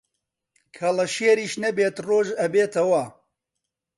[0.75, 3.03] کەڵەشێریش نەبێت ڕۆژ ئەبێتەوە